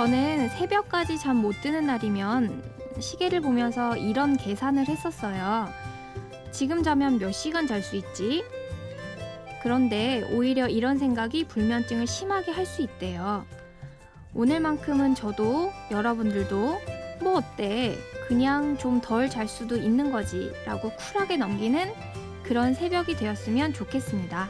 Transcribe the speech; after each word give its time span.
저는 0.00 0.48
새벽까지 0.48 1.18
잠 1.18 1.42
못 1.42 1.60
드는 1.60 1.84
날이면 1.84 2.62
시계를 3.00 3.42
보면서 3.42 3.98
이런 3.98 4.38
계산을 4.38 4.88
했었어요. 4.88 5.68
지금 6.52 6.82
자면 6.82 7.18
몇 7.18 7.32
시간 7.32 7.66
잘 7.66 7.82
수 7.82 7.96
있지? 7.96 8.42
그런데 9.62 10.26
오히려 10.32 10.68
이런 10.68 10.96
생각이 10.96 11.44
불면증을 11.44 12.06
심하게 12.06 12.50
할 12.50 12.64
수 12.64 12.80
있대요. 12.80 13.44
오늘만큼은 14.32 15.16
저도 15.16 15.70
여러분들도 15.90 16.80
뭐 17.20 17.34
어때? 17.36 17.98
그냥 18.26 18.78
좀 18.78 19.02
덜 19.02 19.28
잘 19.28 19.46
수도 19.48 19.76
있는 19.76 20.10
거지 20.10 20.50
라고 20.64 20.92
쿨하게 20.96 21.36
넘기는 21.36 21.92
그런 22.42 22.72
새벽이 22.72 23.16
되었으면 23.16 23.74
좋겠습니다. 23.74 24.48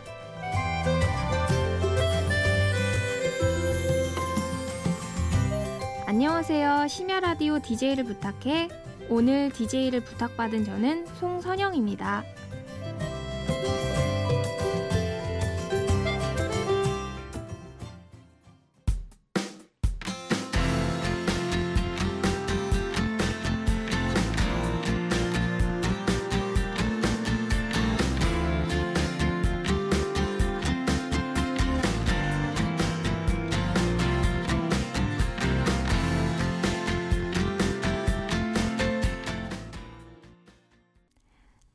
안녕하세요. 6.20 6.86
심야 6.86 7.20
라디오 7.20 7.58
DJ를 7.60 8.04
부탁해. 8.04 8.68
오늘 9.08 9.50
DJ를 9.52 10.04
부탁받은 10.04 10.66
저는 10.66 11.06
송선영입니다. 11.18 12.24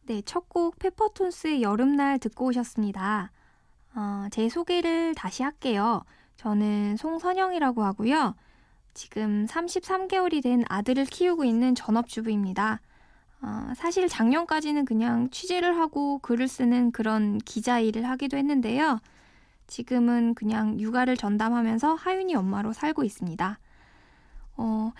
네, 0.07 0.21
첫 0.21 0.49
곡 0.49 0.77
페퍼톤스의 0.77 1.63
여름날 1.63 2.19
듣고 2.19 2.45
오셨습니다. 2.45 3.31
어, 3.95 4.27
제 4.31 4.49
소개를 4.49 5.15
다시 5.15 5.41
할게요. 5.41 6.03
저는 6.37 6.95
송선영이라고 6.97 7.83
하고요. 7.83 8.35
지금 8.93 9.45
33개월이 9.47 10.43
된 10.43 10.63
아들을 10.69 11.05
키우고 11.05 11.43
있는 11.43 11.73
전업주부입니다. 11.73 12.81
어, 13.41 13.73
사실 13.75 14.07
작년까지는 14.07 14.85
그냥 14.85 15.29
취재를 15.31 15.77
하고 15.77 16.19
글을 16.19 16.47
쓰는 16.47 16.91
그런 16.91 17.39
기자 17.39 17.79
일을 17.79 18.07
하기도 18.07 18.37
했는데요. 18.37 18.99
지금은 19.67 20.35
그냥 20.35 20.79
육아를 20.79 21.17
전담하면서 21.17 21.95
하윤이 21.95 22.35
엄마로 22.35 22.73
살고 22.73 23.03
있습니다. 23.03 23.59
어, 24.57 24.91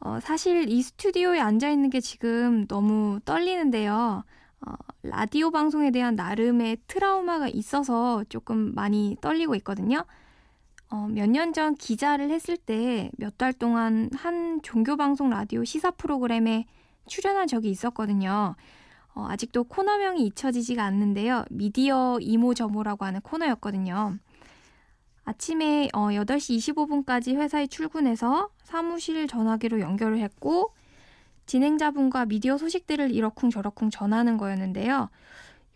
어, 0.00 0.20
사실 0.20 0.68
이 0.68 0.82
스튜디오에 0.82 1.40
앉아 1.40 1.68
있는 1.68 1.90
게 1.90 2.00
지금 2.00 2.66
너무 2.68 3.18
떨리는데요. 3.24 4.22
어, 4.66 4.74
라디오 5.02 5.50
방송에 5.50 5.90
대한 5.90 6.14
나름의 6.14 6.78
트라우마가 6.86 7.48
있어서 7.48 8.24
조금 8.28 8.74
많이 8.74 9.16
떨리고 9.20 9.54
있거든요. 9.56 10.04
어, 10.90 11.08
몇 11.08 11.26
년 11.30 11.52
전 11.52 11.74
기자를 11.74 12.30
했을 12.30 12.56
때 12.56 13.10
몇 13.18 13.36
달 13.38 13.52
동안 13.52 14.10
한 14.14 14.60
종교 14.62 14.96
방송 14.96 15.30
라디오 15.30 15.64
시사 15.64 15.90
프로그램에 15.92 16.66
출연한 17.06 17.46
적이 17.48 17.70
있었거든요. 17.70 18.54
어, 19.14 19.26
아직도 19.28 19.64
코너명이 19.64 20.24
잊혀지지가 20.26 20.82
않는데요. 20.84 21.44
미디어 21.50 22.18
이모저모라고 22.20 23.04
하는 23.04 23.20
코너였거든요. 23.22 24.16
아침에 25.24 25.88
어, 25.92 26.08
8시 26.08 26.56
25분까지 26.74 27.36
회사에 27.36 27.66
출근해서 27.66 28.50
사무실 28.62 29.26
전화기로 29.28 29.80
연결을 29.80 30.18
했고 30.18 30.72
진행자분과 31.56 32.24
미디어 32.24 32.56
소식들을 32.56 33.10
이러쿵저러쿵 33.12 33.90
전하는 33.90 34.38
거였는데요. 34.38 35.10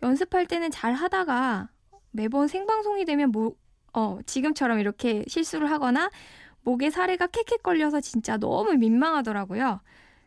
연습할 0.01 0.47
때는 0.47 0.71
잘 0.71 0.93
하다가 0.93 1.69
매번 2.09 2.47
생방송이 2.47 3.05
되면 3.05 3.31
뭐, 3.31 3.53
어, 3.93 4.17
지금처럼 4.25 4.79
이렇게 4.79 5.23
실수를 5.27 5.69
하거나 5.69 6.09
목에 6.63 6.89
사례가 6.89 7.27
캑캑 7.27 7.61
걸려서 7.61 8.01
진짜 8.01 8.37
너무 8.37 8.73
민망하더라고요. 8.73 9.81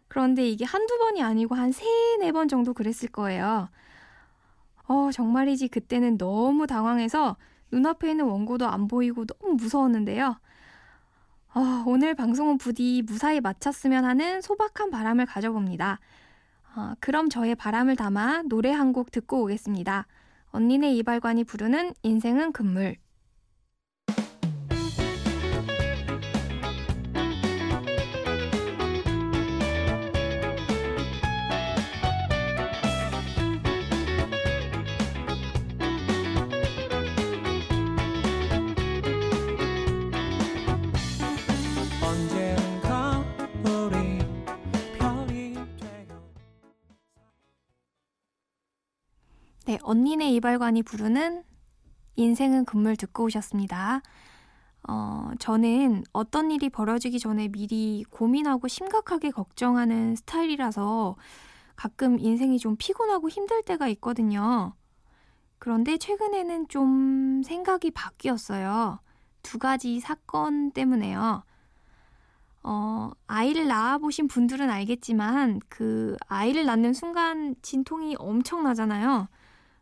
그런데 0.06 0.48
이게 0.48 0.64
한두 0.64 0.96
번이 0.98 1.20
아니고 1.20 1.56
한 1.56 1.72
세 1.72 1.84
네 2.20 2.30
번 2.30 2.46
정도 2.46 2.72
그랬을 2.72 3.08
거예요. 3.08 3.70
어, 4.86 5.10
정말이지 5.12 5.66
그때는 5.66 6.16
너무 6.16 6.68
당황해서 6.68 7.36
눈앞에 7.72 8.10
있는 8.10 8.26
원고도 8.26 8.68
안 8.68 8.86
보이고 8.86 9.24
너무 9.24 9.54
무서웠는데요. 9.54 10.36
어, 11.54 11.82
오늘 11.86 12.14
방송은 12.14 12.58
부디 12.58 13.02
무사히 13.04 13.40
마쳤으면 13.40 14.04
하는 14.04 14.40
소박한 14.40 14.90
바람을 14.90 15.26
가져봅니다. 15.26 15.98
어, 16.76 16.92
그럼 17.00 17.28
저의 17.28 17.54
바람을 17.56 17.96
담아 17.96 18.42
노래 18.48 18.70
한 18.70 18.92
곡 18.92 19.10
듣고 19.10 19.42
오겠습니다. 19.44 20.06
언니네 20.52 20.92
이발관이 20.94 21.44
부르는 21.44 21.94
인생은 22.02 22.52
금물. 22.52 22.96
네, 49.70 49.78
언니네 49.84 50.32
이발관이 50.32 50.82
부르는 50.82 51.44
인생은 52.16 52.64
금물 52.64 52.96
듣고 52.96 53.26
오셨습니다. 53.26 54.02
어, 54.88 55.30
저는 55.38 56.02
어떤 56.12 56.50
일이 56.50 56.68
벌어지기 56.68 57.20
전에 57.20 57.46
미리 57.46 58.04
고민하고 58.10 58.66
심각하게 58.66 59.30
걱정하는 59.30 60.16
스타일이라서 60.16 61.14
가끔 61.76 62.18
인생이 62.18 62.58
좀 62.58 62.74
피곤하고 62.76 63.28
힘들 63.28 63.62
때가 63.62 63.86
있거든요. 63.90 64.74
그런데 65.60 65.98
최근에는 65.98 66.66
좀 66.66 67.44
생각이 67.44 67.92
바뀌었어요. 67.92 68.98
두 69.44 69.60
가지 69.60 70.00
사건 70.00 70.72
때문에요. 70.72 71.44
어, 72.64 73.10
아이를 73.28 73.68
낳아보신 73.68 74.26
분들은 74.26 74.68
알겠지만 74.68 75.60
그 75.68 76.16
아이를 76.26 76.64
낳는 76.66 76.92
순간 76.92 77.54
진통이 77.62 78.16
엄청나잖아요. 78.18 79.28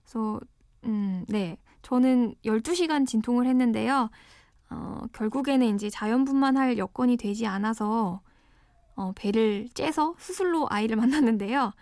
그래서, 0.09 0.41
음, 0.85 1.27
네. 1.29 1.59
저는 1.83 2.35
12시간 2.47 3.07
진통을 3.07 3.47
했는데요. 3.47 4.09
어, 4.71 5.03
결국에는 5.13 5.75
이제 5.75 5.91
자연분만 5.91 6.57
할 6.57 6.79
여건이 6.79 7.19
되지 7.19 7.47
않아서, 7.47 8.23
어, 8.97 9.13
배를 9.15 9.69
째서 9.75 10.15
수술로 10.19 10.67
아이를 10.71 10.97
만났는데요. 11.37 11.73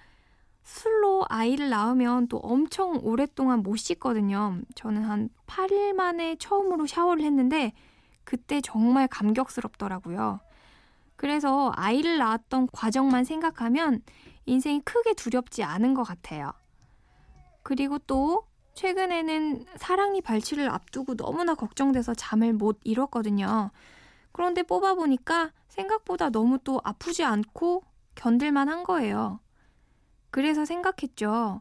수술로 0.64 1.24
아이를 1.28 1.70
낳으면 1.70 2.26
또 2.26 2.38
엄청 2.38 2.98
오랫동안 3.00 3.62
못 3.62 3.76
씻거든요. 3.76 4.60
저는 4.74 5.02
한 5.04 5.28
8일 5.46 5.92
만에 5.92 6.34
처음으로 6.36 6.86
샤워를 6.88 7.24
했는데, 7.24 7.72
그때 8.24 8.60
정말 8.60 9.06
감격스럽더라고요. 9.06 10.40
그래서 11.14 11.72
아이를 11.76 12.18
낳았던 12.18 12.70
과정만 12.72 13.24
생각하면 13.24 14.02
인생이 14.46 14.80
크게 14.80 15.14
두렵지 15.14 15.62
않은 15.62 15.94
것 15.94 16.02
같아요. 16.02 16.52
그리고 17.66 17.98
또 17.98 18.46
최근에는 18.74 19.66
사랑니 19.76 20.20
발치를 20.20 20.70
앞두고 20.70 21.16
너무나 21.16 21.56
걱정돼서 21.56 22.14
잠을 22.14 22.52
못 22.52 22.78
이뤘거든요. 22.84 23.72
그런데 24.30 24.62
뽑아보니까 24.62 25.50
생각보다 25.66 26.30
너무 26.30 26.60
또 26.62 26.80
아프지 26.84 27.24
않고 27.24 27.82
견딜만 28.14 28.68
한 28.68 28.84
거예요. 28.84 29.40
그래서 30.30 30.64
생각했죠. 30.64 31.60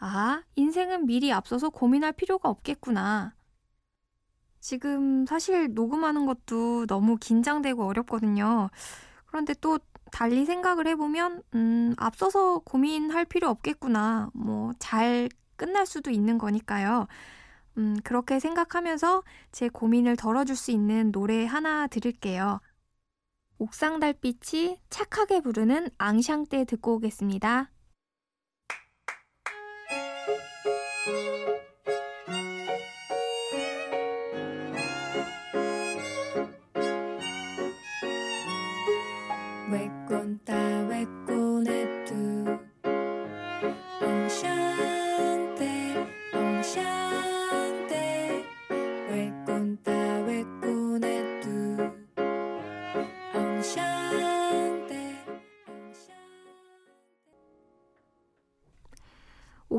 아, 0.00 0.42
인생은 0.56 1.06
미리 1.06 1.32
앞서서 1.32 1.70
고민할 1.70 2.12
필요가 2.12 2.50
없겠구나. 2.50 3.34
지금 4.60 5.24
사실 5.24 5.72
녹음하는 5.72 6.26
것도 6.26 6.84
너무 6.84 7.16
긴장되고 7.16 7.86
어렵거든요. 7.86 8.68
그런데 9.24 9.54
또 9.62 9.78
달리 10.12 10.44
생각을 10.44 10.86
해보면, 10.88 11.42
음, 11.54 11.94
앞서서 11.98 12.60
고민할 12.60 13.24
필요 13.24 13.48
없겠구나. 13.48 14.30
뭐, 14.34 14.72
잘 14.78 15.28
끝날 15.56 15.86
수도 15.86 16.10
있는 16.10 16.38
거니까요. 16.38 17.06
음, 17.78 17.96
그렇게 18.02 18.40
생각하면서 18.40 19.22
제 19.52 19.68
고민을 19.68 20.16
덜어줄 20.16 20.56
수 20.56 20.70
있는 20.70 21.12
노래 21.12 21.44
하나 21.46 21.86
들을게요. 21.86 22.60
옥상 23.58 24.00
달빛이 24.00 24.78
착하게 24.90 25.40
부르는 25.40 25.88
앙샹 25.98 26.48
때 26.48 26.64
듣고 26.64 26.94
오겠습니다. 26.96 27.70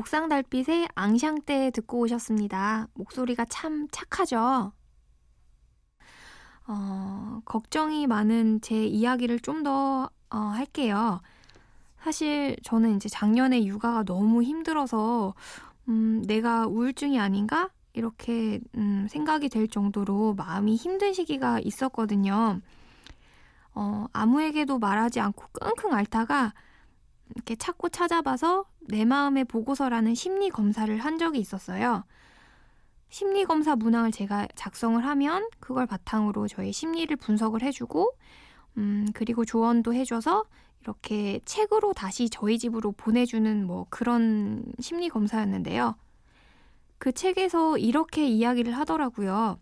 옥상 0.00 0.30
달빛의 0.30 0.88
앙샹때 0.94 1.72
듣고 1.72 1.98
오셨습니다. 1.98 2.88
목소리가 2.94 3.44
참 3.44 3.86
착하죠? 3.92 4.72
어, 6.66 7.40
걱정이 7.44 8.06
많은 8.06 8.62
제 8.62 8.86
이야기를 8.86 9.40
좀더 9.40 10.08
어, 10.30 10.36
할게요. 10.38 11.20
사실 11.98 12.56
저는 12.64 12.96
이제 12.96 13.10
작년에 13.10 13.66
육아가 13.66 14.02
너무 14.02 14.42
힘들어서 14.42 15.34
음, 15.88 16.22
내가 16.26 16.66
우울증이 16.66 17.20
아닌가? 17.20 17.68
이렇게 17.92 18.58
음, 18.76 19.06
생각이 19.10 19.50
될 19.50 19.68
정도로 19.68 20.32
마음이 20.32 20.76
힘든 20.76 21.12
시기가 21.12 21.60
있었거든요. 21.60 22.62
어, 23.74 24.06
아무에게도 24.14 24.78
말하지 24.78 25.20
않고 25.20 25.44
끙끙 25.52 25.92
앓다가 25.92 26.54
이렇게 27.34 27.56
찾고 27.56 27.90
찾아봐서 27.90 28.64
내 28.80 29.04
마음의 29.04 29.44
보고서라는 29.44 30.14
심리 30.14 30.50
검사를 30.50 30.96
한 30.98 31.18
적이 31.18 31.38
있었어요. 31.38 32.04
심리 33.08 33.44
검사 33.44 33.74
문항을 33.76 34.12
제가 34.12 34.48
작성을 34.54 35.04
하면 35.04 35.48
그걸 35.58 35.86
바탕으로 35.86 36.48
저의 36.48 36.72
심리를 36.72 37.14
분석을 37.16 37.62
해주고, 37.62 38.12
음, 38.78 39.06
그리고 39.14 39.44
조언도 39.44 39.94
해줘서 39.94 40.44
이렇게 40.82 41.40
책으로 41.44 41.92
다시 41.92 42.30
저희 42.30 42.58
집으로 42.58 42.92
보내주는 42.92 43.66
뭐 43.66 43.86
그런 43.90 44.64
심리 44.80 45.08
검사였는데요. 45.08 45.96
그 46.98 47.12
책에서 47.12 47.78
이렇게 47.78 48.26
이야기를 48.28 48.76
하더라고요. 48.76 49.58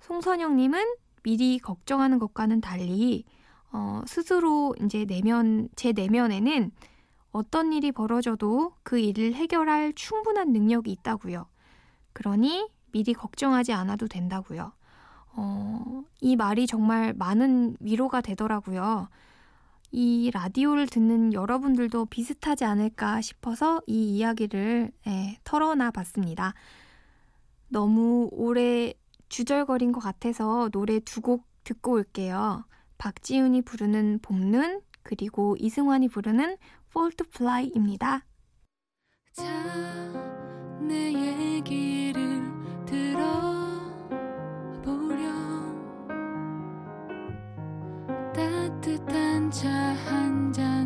송선영님은 0.00 0.94
미리 1.22 1.58
걱정하는 1.58 2.18
것과는 2.18 2.60
달리 2.60 3.24
어, 3.72 4.02
스스로 4.06 4.74
이제 4.82 5.04
내면 5.04 5.68
제 5.76 5.92
내면에는 5.92 6.70
어떤 7.32 7.72
일이 7.72 7.92
벌어져도 7.92 8.72
그 8.82 8.98
일을 8.98 9.34
해결할 9.34 9.92
충분한 9.94 10.52
능력이 10.52 10.90
있다고요. 10.92 11.46
그러니 12.12 12.68
미리 12.92 13.12
걱정하지 13.12 13.72
않아도 13.72 14.08
된다고요. 14.08 14.72
어, 15.34 16.04
이 16.20 16.36
말이 16.36 16.66
정말 16.66 17.12
많은 17.14 17.76
위로가 17.80 18.20
되더라고요. 18.22 19.08
이 19.90 20.30
라디오를 20.32 20.86
듣는 20.86 21.32
여러분들도 21.32 22.06
비슷하지 22.06 22.64
않을까 22.64 23.20
싶어서 23.20 23.80
이 23.86 24.16
이야기를 24.16 24.90
예, 25.06 25.38
털어놔 25.44 25.90
봤습니다. 25.92 26.54
너무 27.68 28.28
오래 28.32 28.92
주절거린 29.28 29.92
것 29.92 30.00
같아서 30.00 30.68
노래 30.70 31.00
두 31.00 31.20
곡 31.20 31.46
듣고 31.64 31.92
올게요. 31.92 32.64
박지훈이 32.98 33.62
부르는 33.62 34.18
봄눈, 34.22 34.80
그리고 35.02 35.56
이승환이 35.58 36.08
부르는 36.08 36.56
to 37.16 37.26
Fly입니다. 37.32 38.24
자, 39.32 39.44
내 40.80 41.12
얘기를 41.12 42.42
들어보렴 42.84 43.38
따뜻한 48.34 49.50
차 49.50 49.68
한 49.68 50.52
잔 50.52 50.77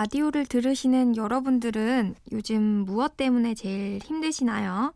라디오를 0.00 0.46
들으시는 0.46 1.18
여러분들은 1.18 2.14
요즘 2.32 2.62
무엇 2.62 3.18
때문에 3.18 3.52
제일 3.52 3.98
힘드시나요? 4.02 4.94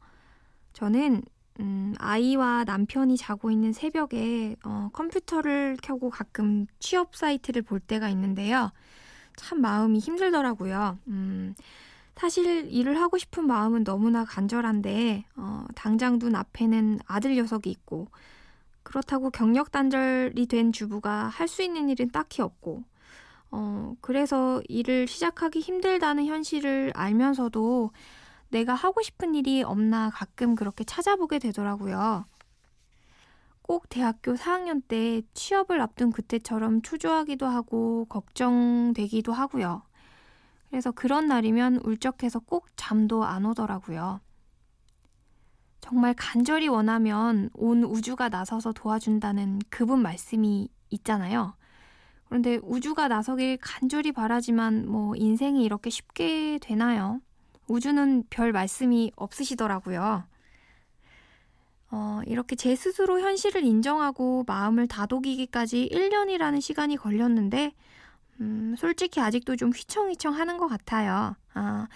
저는 0.73 1.21
음, 1.61 1.95
아이와 1.99 2.65
남편이 2.65 3.19
자고 3.19 3.51
있는 3.51 3.75
새벽에 3.75 4.56
어, 4.65 4.89
컴퓨터를 4.95 5.77
켜고 5.83 6.09
가끔 6.09 6.67
취업 6.79 7.15
사이트를 7.17 7.61
볼 7.61 7.81
때가 7.81 8.09
있는데요. 8.09 8.73
참 9.37 9.61
마음이 9.61 9.99
힘들더라고요. 9.99 10.99
음, 11.09 11.55
사실 12.17 12.73
일을 12.73 12.99
하고 12.99 13.19
싶은 13.19 13.47
마음은 13.47 13.85
너무나 13.85 14.25
간절한데 14.25 15.27
어, 15.37 15.67
당장 15.75 16.19
눈 16.19 16.35
앞에는 16.35 17.00
아들 17.07 17.37
녀석이 17.37 17.69
있고 17.71 18.09
그렇다고 18.83 19.28
경력 19.28 19.71
단절이 19.71 20.47
된 20.47 20.73
주부가 20.73 21.28
할 21.28 21.47
수 21.47 21.62
있는 21.62 21.90
일은 21.90 22.09
딱히 22.09 22.40
없고 22.40 22.85
어, 23.56 23.94
그래서 24.00 24.61
일을 24.68 25.06
시작하기 25.06 25.61
힘들다는 25.61 26.26
현실을 26.26 26.90
알면서도 26.96 27.92
내가 28.49 28.75
하고 28.75 29.00
싶은 29.00 29.37
일이 29.37 29.62
없나 29.62 30.11
가끔 30.11 30.56
그렇게 30.56 30.82
찾아보게 30.82 31.38
되더라고요. 31.38 32.26
꼭 33.62 33.88
대학교 33.88 34.34
4학년 34.34 34.82
때 34.88 35.23
취업을 35.34 35.80
앞둔 35.80 36.11
그때처럼 36.11 36.82
초조하기도 36.82 37.46
하고 37.46 38.06
걱정되기도 38.06 39.32
하고요. 39.32 39.82
그래서 40.68 40.90
그런 40.90 41.28
날이면 41.28 41.76
울적해서 41.84 42.40
꼭 42.40 42.66
잠도 42.75 43.23
안 43.23 43.46
오더라고요. 43.46 44.20
정말 45.80 46.12
간절히 46.16 46.66
원하면 46.66 47.50
온 47.54 47.84
우주가 47.84 48.28
나서서 48.28 48.73
도와준다는 48.73 49.61
그분 49.70 50.02
말씀이 50.02 50.68
있잖아요. 50.90 51.54
그런데 52.35 52.59
우주가 52.64 53.07
나서길 53.07 53.59
간절히 53.61 54.11
바라지만 54.11 54.88
뭐 54.88 55.14
인생이 55.14 55.64
이렇게 55.64 55.88
쉽게 55.88 56.59
되나요? 56.61 57.21
우주는 57.69 58.25
별 58.29 58.50
말씀이 58.50 59.12
없으시더라고요. 59.14 60.25
어, 61.93 62.21
이렇게 62.26 62.57
제 62.57 62.75
스스로 62.75 63.21
현실을 63.21 63.62
인정하고 63.62 64.43
마음을 64.49 64.88
다독이기까지 64.88 65.88
1년이라는 65.93 66.61
시간이 66.61 66.97
걸렸는데, 66.97 67.73
음, 68.41 68.75
솔직히 68.76 69.21
아직도 69.21 69.55
좀 69.55 69.71
휘청휘청 69.71 70.35
하는 70.35 70.57
것 70.57 70.67
같아요. 70.67 71.37
아, 71.53 71.87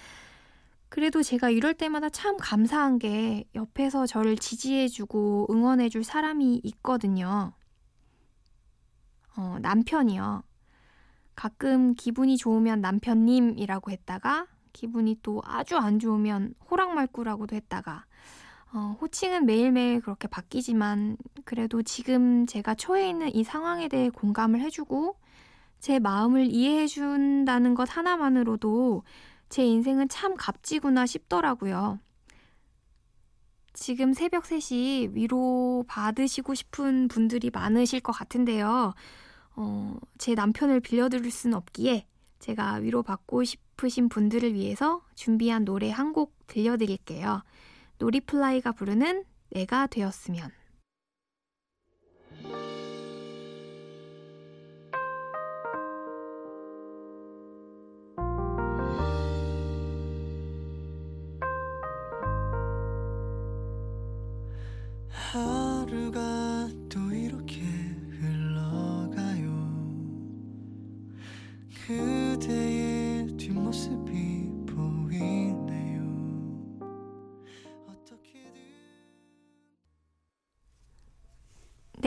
그래도 0.89 1.25
제가 1.25 1.51
이럴 1.51 1.75
때마다 1.75 2.11
참 2.11 2.37
감사한 2.37 3.01
게 3.01 3.43
옆에서 3.57 4.07
저를 4.07 4.37
지지해주고 4.37 5.49
응원해줄 5.51 6.05
사람이 6.05 6.61
있거든요. 6.63 7.55
어, 9.39 9.57
남편이요. 9.61 10.43
가끔 11.37 11.95
기분이 11.95 12.37
좋으면 12.37 12.81
남편님이라고 12.81 13.93
했다가 13.93 14.49
기분이 14.73 15.21
또 15.23 15.41
아주 15.45 15.77
안 15.77 16.01
좋으면 16.01 16.55
호랑말꾸라고도 16.69 17.55
했다가 17.55 18.05
어, 18.73 18.97
호칭은 19.01 19.47
매일매일 19.47 20.01
그렇게 20.01 20.27
바뀌지만 20.27 21.17
그래도 21.45 21.83
지금 21.83 22.47
제가 22.47 22.75
처해 22.75 23.09
있는 23.09 23.33
이 23.33 23.45
상황에 23.45 23.87
대해 23.87 24.11
공감을 24.11 24.61
해주고 24.61 25.15
제 25.79 26.01
마음을 26.01 26.47
이해해 26.47 26.89
준다는 26.89 27.75
것 27.75 27.97
하나만으로도 27.97 29.05
제 29.49 29.65
인생은 29.65 30.09
참 30.09 30.35
값지구나 30.37 31.07
싶더라고요. 31.07 32.01
지금 33.73 34.13
새벽 34.13 34.43
3시 34.43 35.13
위로 35.15 35.85
받으시고 35.87 36.55
싶은 36.57 37.07
분들이 37.07 37.51
많으실 37.51 38.01
것 38.01 38.11
같은데요. 38.11 38.95
어, 39.61 39.97
제 40.19 40.35
남편을 40.37 40.79
빌려드릴 40.79 41.33
수는 41.33 41.57
없기에 41.57 42.07
제가 42.39 42.75
위로받고 42.75 43.43
싶으신 43.43 44.09
분들을 44.09 44.55
위해서 44.55 45.03
준비한 45.17 45.65
노래 45.65 45.91
한 45.91 46.13
곡 46.13 46.33
들려드릴게요. 46.47 47.43
노리플라이가 47.99 48.71
부르는 48.73 49.25
내가 49.51 49.89
되었으면. 49.89 50.53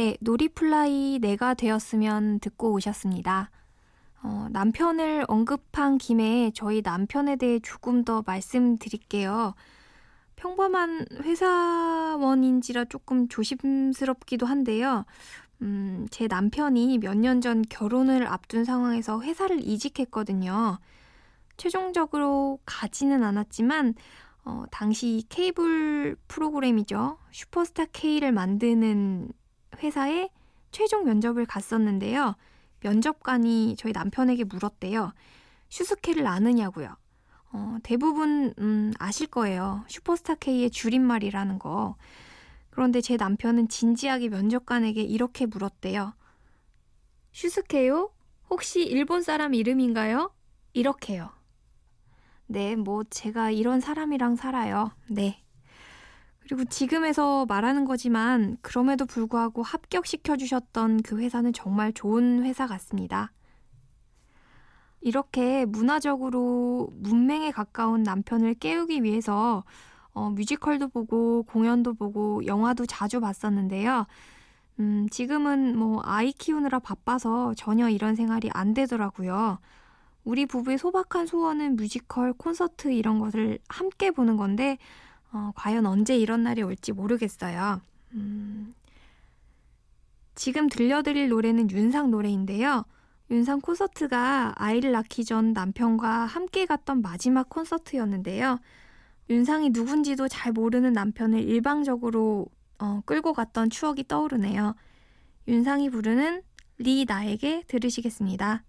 네, 0.01 0.17
놀이플라이 0.20 1.20
내가 1.22 1.53
되었으면 1.53 2.39
듣고 2.39 2.72
오셨습니다. 2.72 3.51
어, 4.24 4.48
남편을 4.50 5.25
언급한 5.27 6.00
김에 6.00 6.50
저희 6.55 6.81
남편에 6.81 7.36
대해 7.36 7.60
조금 7.60 8.03
더 8.03 8.24
말씀드릴게요. 8.25 9.53
평범한 10.38 11.05
회사원인지라 11.22 12.86
조금 12.86 13.27
조심스럽기도 13.27 14.48
한데요. 14.48 15.05
음, 15.62 16.08
제 16.10 16.25
남편이 16.25 16.98
몇 16.98 17.15
년 17.20 17.39
전 17.39 17.62
결혼을 17.62 18.25
앞둔 18.25 18.65
상황에서 18.65 19.22
회사를 19.22 19.60
이직했거든요. 19.63 20.79
최종적으로 21.58 22.58
가지는 22.65 23.24
않았지만, 23.24 23.93
어, 24.46 24.63
당시 24.72 25.25
케이블 25.29 26.15
프로그램이죠. 26.27 27.20
슈퍼스타 27.29 27.86
K를 27.93 28.31
만드는 28.31 29.31
회사에 29.82 30.30
최종 30.72 31.06
면접을 31.06 31.46
갔었는데요. 31.46 32.36
면접관이 32.82 33.76
저희 33.78 33.92
남편에게 33.94 34.46
물었대요. 34.46 35.14
슈스케를 35.70 36.28
아느냐고요. 36.28 36.96
어, 37.54 37.78
대부분 37.84 38.54
음, 38.60 38.94
아실 38.98 39.28
거예요. 39.28 39.84
슈퍼스타 39.88 40.36
K의 40.36 40.70
줄임말이라는 40.72 41.60
거. 41.60 41.96
그런데 42.70 43.02
제 43.02 43.18
남편은 43.18 43.68
진지하게 43.68 44.30
면접관에게 44.30 45.02
이렇게 45.02 45.46
물었대요. 45.46 46.14
슈스케요? 47.34 48.12
혹시 48.50 48.84
일본 48.84 49.22
사람 49.22 49.54
이름인가요? 49.54 50.34
이렇게요. 50.74 51.30
네, 52.48 52.76
뭐 52.76 53.04
제가 53.10 53.52
이런 53.52 53.80
사람이랑 53.80 54.36
살아요. 54.36 54.92
네. 55.08 55.41
그리고 56.42 56.66
지금에서 56.66 57.46
말하는 57.46 57.86
거지만 57.86 58.58
그럼에도 58.62 59.06
불구하고 59.06 59.64
합격시켜 59.64 60.38
주셨던 60.38 61.04
그 61.04 61.18
회사는 61.20 61.54
정말 61.54 61.94
좋은 61.94 62.44
회사 62.44 62.68
같습니다. 62.68 63.32
이렇게 65.02 65.66
문화적으로 65.66 66.90
문맹에 66.94 67.52
가까운 67.52 68.04
남편을 68.04 68.56
깨우기 68.56 69.04
위해서 69.04 69.64
어, 70.14 70.30
뮤지컬도 70.30 70.90
보고 70.90 71.44
공연도 71.44 71.94
보고 71.94 72.46
영화도 72.46 72.86
자주 72.86 73.20
봤었는데요. 73.20 74.06
음, 74.80 75.08
지금은 75.10 75.78
뭐 75.78 76.02
아이 76.04 76.32
키우느라 76.32 76.80
바빠서 76.80 77.54
전혀 77.56 77.90
이런 77.90 78.16
생활이 78.16 78.50
안 78.54 78.74
되더라고요. 78.74 79.60
우리 80.24 80.46
부부의 80.46 80.78
소박한 80.78 81.26
소원은 81.26 81.78
뮤지컬, 81.78 82.34
콘서트 82.34 82.92
이런 82.92 83.20
것을 83.20 83.58
함께 83.70 84.12
보는 84.12 84.38
건데 84.38 84.78
어, 85.34 85.52
과연 85.56 85.86
언제 85.86 86.18
이런 86.18 86.44
날이 86.44 86.62
올지 86.62 86.92
모르겠어요. 86.92 87.82
음, 88.14 88.74
지금 90.36 90.68
들려드릴 90.68 91.30
노래는 91.30 91.72
윤상 91.72 92.12
노래인데요. 92.12 92.86
윤상 93.30 93.62
콘서트가 93.62 94.54
아이를 94.58 94.92
낳기 94.92 95.24
전 95.24 95.54
남편과 95.54 96.26
함께 96.26 96.66
갔던 96.66 97.02
마지막 97.02 97.50
콘서트였는데요. 97.50 98.60
윤상이 99.30 99.70
누군지도 99.70 100.28
잘 100.28 100.52
모르는 100.52 100.92
남편을 100.92 101.40
일방적으로 101.42 102.48
어, 102.80 103.02
끌고 103.06 103.34
갔던 103.34 103.70
추억이 103.70 104.06
떠오르네요. 104.08 104.76
윤상이 105.48 105.90
부르는 105.90 106.42
리 106.80 107.06
나에게 107.08 107.64
들으시겠습니다. 107.68 108.64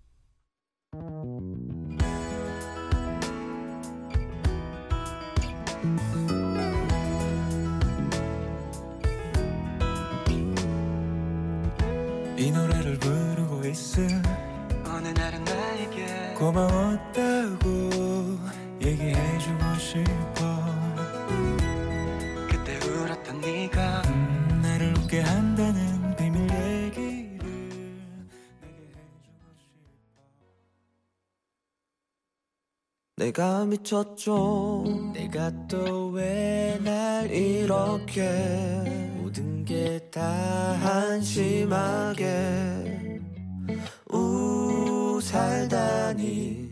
이 12.37 12.51
노래를 12.51 12.99
부르고 12.99 13.65
있을 13.67 14.09
어느 14.87 15.09
날은 15.09 15.45
나에게 15.45 16.35
고마웠다고 16.39 17.69
얘기해주고 18.81 19.75
싶어. 19.79 20.65
그때 22.51 22.79
울었던 22.89 23.41
네가 23.41 24.03
음, 24.07 24.61
나를 24.63 24.95
웃게 24.99 25.21
한다는 25.21 26.17
비밀 26.17 26.43
얘기를 26.51 27.39
내게 28.37 29.13
해주고 29.13 29.55
싶어. 29.59 29.77
내가 33.17 33.65
미쳤죠. 33.67 35.13
내가 35.15 35.53
또 35.69 36.11
왜 36.11 36.79
날 36.83 37.31
이렇게 37.31 39.12
모든 39.33 39.65
게 39.65 39.99
다 40.11 40.21
한심하게 40.85 42.29
우 44.13 45.19
살다니. 45.23 46.69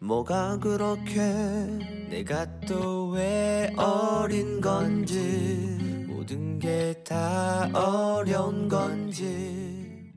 뭐가 0.00 0.58
그렇게 0.58 1.14
내가 2.10 2.44
또 2.62 3.10
왜 3.10 3.72
어린 3.76 4.60
건지 4.60 6.04
모든 6.08 6.58
게 6.58 6.92
다 7.04 7.70
어려운 7.72 8.66
건지. 8.66 10.12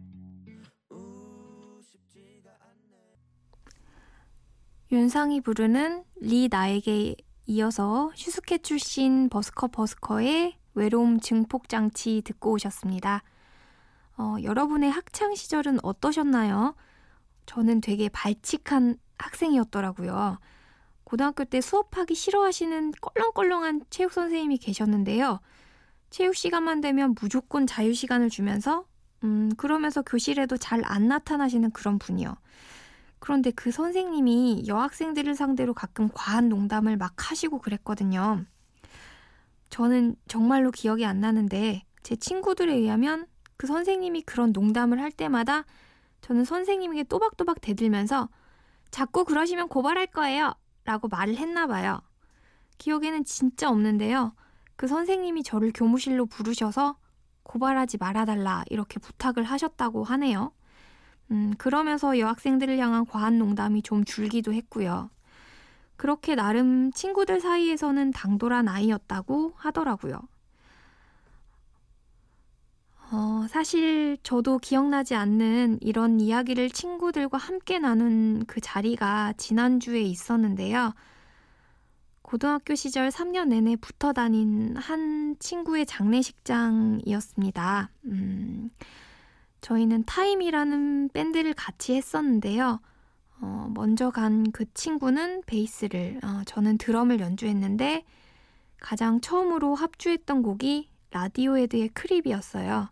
윤상이 4.91 5.41
부르는 5.41 6.03
리 6.19 6.47
나에게 6.49 7.15
이어서 7.50 8.12
슈스케 8.13 8.60
출신 8.60 9.27
버스커 9.27 9.70
버스커의 9.70 10.56
외로움 10.75 11.20
증폭 11.20 11.68
장치 11.68 12.22
듣고 12.24 12.51
오셨습니다. 12.51 13.24
어, 14.20 14.36
여러분의 14.44 14.91
학창 14.91 15.34
시절은 15.34 15.79
어떠셨나요? 15.82 16.75
저는 17.48 17.82
되게 17.82 18.08
발칙한 18.10 18.98
학생이었더라고요. 19.18 20.38
고등학교 21.03 21.44
때 21.44 21.60
수업하기 21.60 22.13
싫어하시는 22.13 22.91
껄렁껄렁한 23.01 23.82
체육 23.89 24.13
선생님이 24.13 24.60
계셨는데요. 24.60 25.39
체육 26.12 26.36
시간만 26.36 26.82
되면 26.82 27.15
무조건 27.20 27.65
자유 27.65 27.96
시간을 27.96 28.29
주면서 28.29 28.86
음, 29.24 29.50
그러면서 29.58 30.03
교실에도 30.03 30.56
잘 30.58 30.84
안 30.86 31.08
나타나시는 31.08 31.72
그런 31.72 31.98
분이요. 31.98 32.36
그런데 33.19 33.51
그 33.51 33.71
선생님이 33.71 34.63
여학생들을 34.67 35.35
상대로 35.35 35.73
가끔 35.73 36.09
과한 36.13 36.49
농담을 36.49 36.97
막 36.97 37.13
하시고 37.31 37.59
그랬거든요. 37.59 38.45
저는 39.69 40.15
정말로 40.27 40.71
기억이 40.71 41.05
안 41.05 41.19
나는데 41.19 41.83
제 42.01 42.15
친구들에 42.15 42.73
의하면 42.73 43.27
그 43.57 43.67
선생님이 43.67 44.23
그런 44.23 44.51
농담을 44.51 44.99
할 44.99 45.11
때마다 45.11 45.65
저는 46.21 46.45
선생님에게 46.45 47.03
또박또박 47.03 47.61
대들면서 47.61 48.29
자꾸 48.89 49.25
그러시면 49.25 49.67
고발할 49.67 50.07
거예요. 50.07 50.53
라고 50.85 51.07
말을 51.07 51.35
했나 51.35 51.67
봐요. 51.67 52.01
기억에는 52.77 53.25
진짜 53.25 53.69
없는데요. 53.69 54.33
그 54.75 54.88
선생님이 54.88 55.43
저를 55.43 55.71
교무실로 55.73 56.25
부르셔서 56.25 56.97
고발하지 57.43 57.97
말아달라 57.97 58.63
이렇게 58.69 58.99
부탁을 58.99 59.43
하셨다고 59.43 60.03
하네요. 60.03 60.51
음, 61.31 61.53
그러면서 61.57 62.19
여학생들을 62.19 62.77
향한 62.79 63.05
과한 63.05 63.38
농담이 63.38 63.83
좀 63.83 64.03
줄기도 64.03 64.53
했고요. 64.53 65.09
그렇게 65.95 66.36
나름 66.36 66.91
친구들 66.91 67.39
사이에서는 67.41 68.12
당돌한 68.12 68.67
아이였다고 68.67 69.53
하더라고요. 69.55 70.21
어, 73.12 73.48
사실 73.50 74.17
저도 74.21 74.59
기억나지 74.59 75.15
않는 75.15 75.79
이런 75.81 76.19
이야기를 76.19 76.69
친구들과 76.69 77.39
함께 77.39 77.79
나눈 77.79 78.45
그 78.45 78.62
자리가 78.62 79.33
지난주에 79.36 80.01
있었는데요. 80.01 80.93
고등학교 82.21 82.75
시절 82.75 83.09
3년 83.09 83.50
내내 83.50 83.75
붙어 83.77 84.13
다닌 84.13 84.77
한 84.77 85.36
친구의 85.39 85.88
장례식장이었습니다. 85.88 87.89
음, 88.05 88.69
저희는 89.61 90.03
타임이라는 90.05 91.09
밴드를 91.13 91.53
같이 91.53 91.93
했었는데요. 91.95 92.79
어, 93.41 93.71
먼저 93.73 94.09
간 94.11 94.51
그 94.51 94.65
친구는 94.73 95.43
베이스를, 95.45 96.19
어, 96.23 96.43
저는 96.45 96.77
드럼을 96.77 97.19
연주했는데 97.19 98.03
가장 98.79 99.21
처음으로 99.21 99.75
합주했던 99.75 100.41
곡이 100.43 100.89
Radiohead의 101.12 101.89
Creep이었어요. 101.89 102.89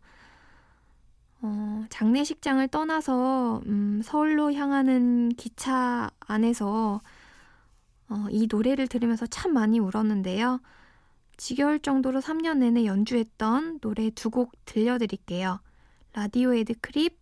어, 1.41 1.85
장례식장을 1.89 2.67
떠나서 2.69 3.61
음, 3.67 4.01
서울로 4.03 4.51
향하는 4.53 5.29
기차 5.37 6.09
안에서 6.19 7.01
어, 8.09 8.25
이 8.31 8.47
노래를 8.49 8.87
들으면서 8.87 9.25
참 9.27 9.53
많이 9.53 9.79
울었는데요. 9.79 10.59
지겨울 11.37 11.79
정도로 11.79 12.19
3년 12.21 12.57
내내 12.59 12.85
연주했던 12.85 13.79
노래 13.81 14.09
두 14.11 14.29
곡 14.31 14.53
들려드릴게요. 14.65 15.59
라디오헤드 16.17 16.73
크립, 16.81 17.15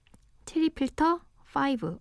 체리 0.45 0.69
필터 0.69 1.19
5. 1.53 1.99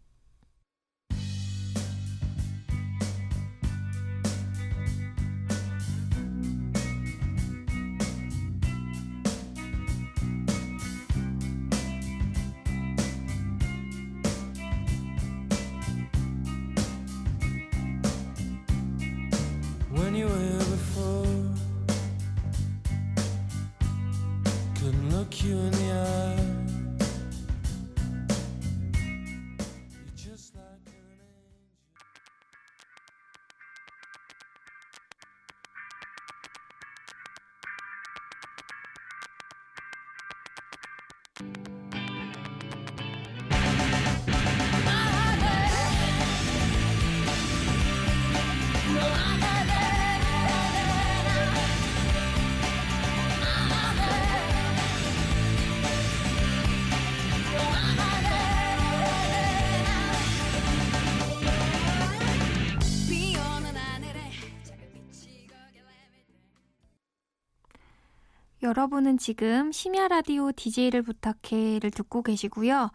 여러분은 68.64 69.18
지금 69.18 69.72
심야 69.72 70.08
라디오 70.08 70.50
DJ를 70.50 71.02
부탁해를 71.02 71.90
듣고 71.90 72.22
계시고요. 72.22 72.90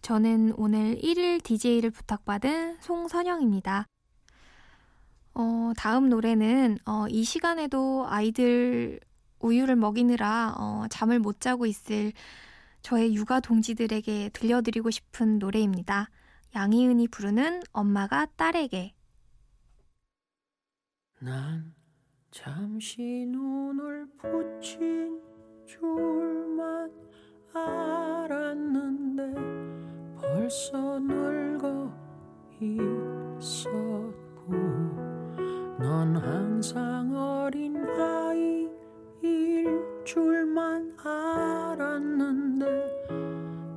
저는 0.00 0.54
오늘 0.56 0.96
1일 0.96 1.44
DJ를 1.44 1.90
부탁받은 1.90 2.78
송선영입니다. 2.80 3.84
어, 5.34 5.72
다음 5.76 6.08
노래는 6.08 6.78
어, 6.86 7.04
이 7.10 7.22
시간에도 7.22 8.06
아이들 8.08 8.98
우유를 9.40 9.76
먹이느라 9.76 10.54
어, 10.56 10.86
잠을 10.88 11.18
못 11.18 11.42
자고 11.42 11.66
있을 11.66 12.14
저의 12.80 13.14
육아 13.14 13.40
동지들에게 13.40 14.30
들려드리고 14.32 14.90
싶은 14.90 15.38
노래입니다. 15.38 16.08
양희은이 16.54 17.08
부르는 17.08 17.60
엄마가 17.72 18.24
딸에게 18.36 18.94
난 21.18 21.74
잠시 22.30 23.26
눈을 23.26 24.06
붙인 24.16 25.20
줄만 25.66 26.88
알았는데 27.52 29.34
벌써 30.16 31.00
늙어 31.00 31.92
있었고 32.60 34.52
넌 35.80 36.16
항상 36.16 37.12
어린 37.16 37.76
아이일 37.84 38.64
줄만 40.04 40.96
알았는데 41.04 42.66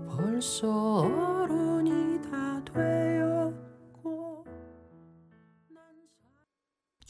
벌써 0.08 1.00
어른이 1.00 2.22
다되 2.22 3.13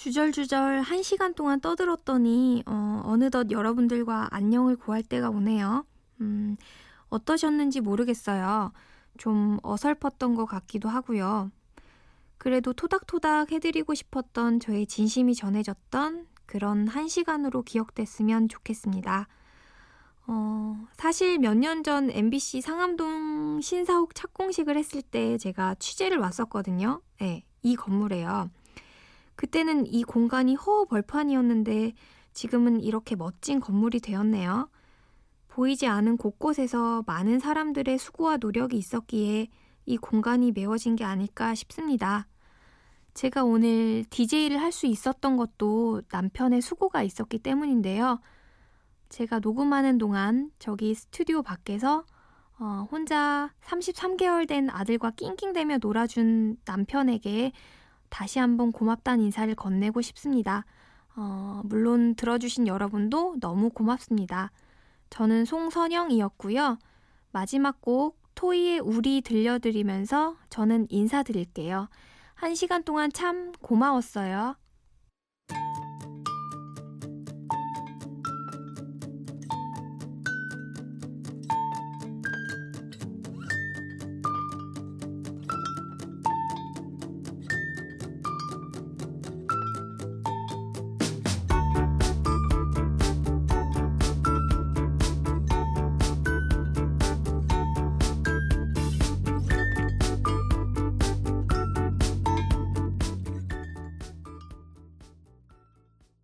주절주절 0.07 0.81
한 0.81 1.01
시간 1.01 1.33
동안 1.33 1.61
떠들었더니 1.61 2.63
어, 2.65 3.01
어느덧 3.05 3.49
여러분들과 3.51 4.27
안녕을 4.31 4.75
고할 4.75 5.01
때가 5.01 5.29
오네요. 5.29 5.85
음, 6.19 6.57
어떠셨는지 7.07 7.79
모르겠어요. 7.79 8.73
좀 9.17 9.59
어설펐던 9.63 10.35
것 10.35 10.45
같기도 10.45 10.89
하고요. 10.89 11.51
그래도 12.37 12.73
토닥토닥 12.73 13.53
해드리고 13.53 13.93
싶었던 13.93 14.59
저의 14.59 14.87
진심이 14.87 15.35
전해졌던 15.35 16.27
그런 16.47 16.85
한 16.89 17.07
시간으로 17.07 17.61
기억됐으면 17.61 18.49
좋겠습니다. 18.49 19.29
어, 20.27 20.85
사실 20.95 21.39
몇 21.39 21.53
년 21.55 21.81
전 21.81 22.11
MBC 22.11 22.59
상암동 22.59 23.61
신사옥 23.61 24.15
착공식을 24.15 24.77
했을 24.77 25.01
때 25.01 25.37
제가 25.37 25.75
취재를 25.75 26.17
왔었거든요. 26.17 27.01
네, 27.21 27.45
이 27.61 27.77
건물에요. 27.77 28.49
그때는 29.35 29.85
이 29.87 30.03
공간이 30.03 30.55
허허벌판이었는데 30.55 31.93
지금은 32.33 32.81
이렇게 32.81 33.15
멋진 33.15 33.59
건물이 33.59 33.99
되었네요. 33.99 34.69
보이지 35.47 35.85
않은 35.87 36.17
곳곳에서 36.17 37.03
많은 37.05 37.39
사람들의 37.39 37.97
수고와 37.99 38.37
노력이 38.37 38.77
있었기에 38.77 39.47
이 39.85 39.97
공간이 39.97 40.51
메워진 40.51 40.95
게 40.95 41.03
아닐까 41.03 41.53
싶습니다. 41.53 42.27
제가 43.13 43.43
오늘 43.43 44.03
DJ를 44.09 44.59
할 44.59 44.71
수 44.71 44.87
있었던 44.87 45.37
것도 45.37 46.01
남편의 46.11 46.61
수고가 46.61 47.03
있었기 47.03 47.39
때문인데요. 47.39 48.19
제가 49.09 49.39
녹음하는 49.39 49.99
동안 49.99 50.49
저기 50.57 50.95
스튜디오 50.95 51.43
밖에서 51.43 52.03
어, 52.59 52.87
혼자 52.89 53.53
33개월 53.61 54.47
된 54.47 54.69
아들과 54.71 55.11
낑낑대며 55.11 55.77
놀아준 55.79 56.57
남편에게 56.65 57.51
다시 58.13 58.37
한번 58.37 58.71
고맙다는 58.71 59.25
인사를 59.25 59.55
건네고 59.55 60.03
싶습니다. 60.03 60.65
어, 61.15 61.61
물론 61.65 62.13
들어주신 62.13 62.67
여러분도 62.67 63.37
너무 63.39 63.71
고맙습니다. 63.71 64.51
저는 65.09 65.45
송선영이었고요. 65.45 66.77
마지막 67.31 67.81
곡 67.81 68.19
토이의 68.35 68.81
우리 68.81 69.21
들려드리면서 69.21 70.35
저는 70.51 70.85
인사드릴게요. 70.89 71.89
한 72.35 72.53
시간 72.53 72.83
동안 72.83 73.11
참 73.11 73.51
고마웠어요. 73.63 74.57